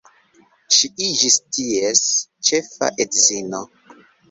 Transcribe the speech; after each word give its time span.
Ŝi 0.77 0.89
iĝis 1.07 1.37
ties 1.59 2.03
ĉefa 2.51 2.91
edzino. 3.07 3.65